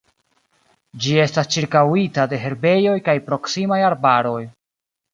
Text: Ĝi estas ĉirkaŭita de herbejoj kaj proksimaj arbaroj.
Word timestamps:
Ĝi 1.03 1.13
estas 1.25 1.51
ĉirkaŭita 1.57 2.27
de 2.33 2.41
herbejoj 2.47 2.99
kaj 3.11 3.19
proksimaj 3.31 3.83
arbaroj. 3.95 4.45